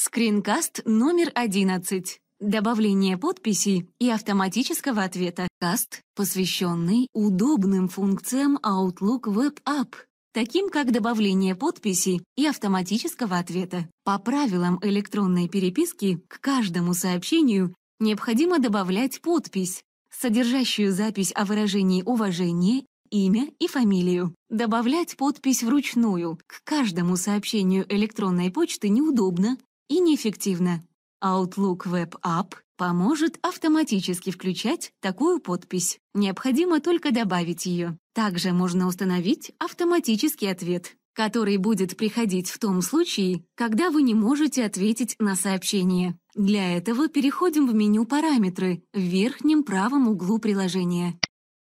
[0.00, 2.20] Скринкаст номер 11.
[2.38, 5.48] Добавление подписи и автоматического ответа.
[5.58, 9.94] Каст, посвященный удобным функциям Outlook Web App,
[10.32, 13.88] таким как добавление подписи и автоматического ответа.
[14.04, 19.82] По правилам электронной переписки к каждому сообщению необходимо добавлять подпись,
[20.16, 24.32] содержащую запись о выражении уважения имя и фамилию.
[24.48, 29.58] Добавлять подпись вручную к каждому сообщению электронной почты неудобно
[29.88, 30.84] и неэффективно.
[31.22, 35.98] Outlook Web App поможет автоматически включать такую подпись.
[36.14, 37.98] Необходимо только добавить ее.
[38.14, 44.64] Также можно установить автоматический ответ, который будет приходить в том случае, когда вы не можете
[44.64, 46.16] ответить на сообщение.
[46.36, 51.18] Для этого переходим в меню «Параметры» в верхнем правом углу приложения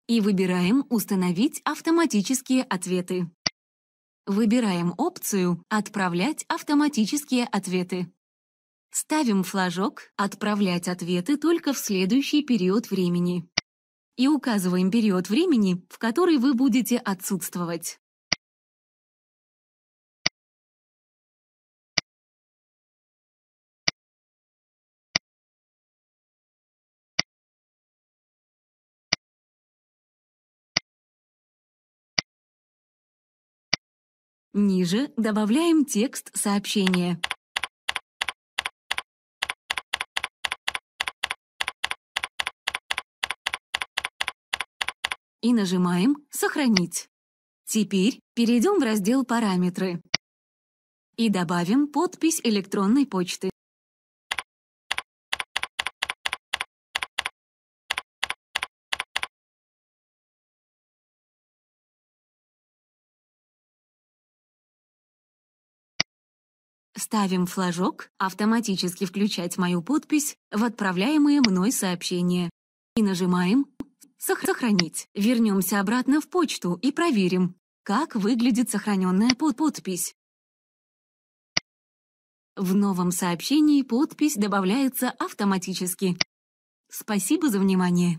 [0.08, 3.30] и выбираем «Установить автоматические ответы».
[4.26, 8.09] Выбираем опцию «Отправлять автоматические ответы».
[8.90, 13.50] Ставим флажок «Отправлять ответы только в следующий период времени»
[14.16, 18.00] и указываем период времени, в который вы будете отсутствовать.
[34.56, 37.20] Ниже добавляем текст сообщения.
[45.42, 47.10] И нажимаем «Сохранить».
[47.66, 50.04] Теперь перейдем в раздел «Параметры»
[51.17, 53.53] и добавим подпись электронной почты.
[66.95, 72.52] Ставим флажок «Автоматически включать мою подпись» в отправляемые мной сообщения
[72.95, 73.66] и нажимаем
[74.19, 75.08] «Сохранить».
[75.15, 80.15] Вернемся обратно в почту и проверим, как выглядит сохраненная под подпись.
[82.55, 86.15] В новом сообщении подпись добавляется автоматически.
[86.92, 88.11] Спасибо за внимание.